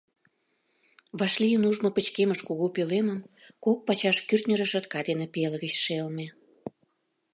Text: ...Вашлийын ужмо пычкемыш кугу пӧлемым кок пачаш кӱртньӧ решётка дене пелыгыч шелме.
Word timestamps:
...Вашлийын 1.19 1.63
ужмо 1.69 1.89
пычкемыш 1.95 2.39
кугу 2.47 2.67
пӧлемым 2.75 3.19
кок 3.63 3.79
пачаш 3.87 4.17
кӱртньӧ 4.27 4.55
решётка 4.61 4.99
дене 5.09 5.25
пелыгыч 5.33 5.73
шелме. 5.83 6.27